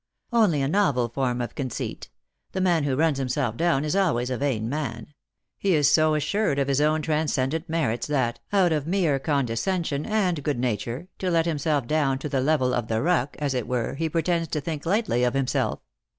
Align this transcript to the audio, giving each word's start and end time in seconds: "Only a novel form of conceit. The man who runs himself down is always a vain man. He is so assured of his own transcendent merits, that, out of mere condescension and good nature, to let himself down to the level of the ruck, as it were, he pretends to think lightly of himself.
"Only 0.41 0.63
a 0.63 0.67
novel 0.67 1.09
form 1.09 1.41
of 1.41 1.53
conceit. 1.53 2.09
The 2.53 2.59
man 2.59 2.85
who 2.85 2.95
runs 2.95 3.19
himself 3.19 3.55
down 3.55 3.85
is 3.85 3.95
always 3.95 4.31
a 4.31 4.37
vain 4.39 4.67
man. 4.67 5.13
He 5.59 5.75
is 5.75 5.91
so 5.91 6.15
assured 6.15 6.57
of 6.57 6.67
his 6.67 6.81
own 6.81 7.03
transcendent 7.03 7.69
merits, 7.69 8.07
that, 8.07 8.39
out 8.51 8.71
of 8.71 8.87
mere 8.87 9.19
condescension 9.19 10.07
and 10.07 10.41
good 10.41 10.57
nature, 10.57 11.07
to 11.19 11.29
let 11.29 11.45
himself 11.45 11.85
down 11.85 12.17
to 12.17 12.29
the 12.29 12.41
level 12.41 12.73
of 12.73 12.87
the 12.87 12.99
ruck, 13.03 13.35
as 13.37 13.53
it 13.53 13.67
were, 13.67 13.93
he 13.93 14.09
pretends 14.09 14.47
to 14.47 14.59
think 14.59 14.87
lightly 14.87 15.23
of 15.23 15.35
himself. 15.35 15.81